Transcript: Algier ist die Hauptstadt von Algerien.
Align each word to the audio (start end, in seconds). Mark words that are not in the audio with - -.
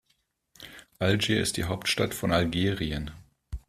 Algier 0.97 1.39
ist 1.41 1.57
die 1.57 1.65
Hauptstadt 1.65 2.15
von 2.15 2.31
Algerien. 2.31 3.11